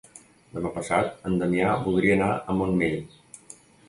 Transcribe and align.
Demà 0.53 0.69
passat 0.77 1.27
en 1.29 1.35
Damià 1.41 1.75
voldria 1.83 2.15
anar 2.15 2.31
al 2.39 2.57
Montmell. 2.63 2.97